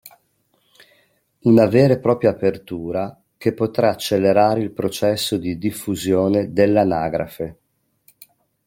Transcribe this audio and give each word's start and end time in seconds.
Una 1.41 1.67
vera 1.67 1.93
e 1.93 1.99
propria 1.99 2.31
apertura, 2.31 3.21
che 3.37 3.53
potrà 3.53 3.89
accelerare 3.91 4.59
il 4.59 4.71
processo 4.71 5.37
di 5.37 5.59
diffusione 5.59 6.51
dell'anagrafe. 6.51 7.59